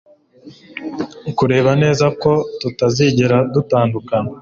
kureba 1.37 1.71
neza 1.81 2.05
ko 2.21 2.31
tutazigera 2.59 3.37
dutandukana 3.53 4.29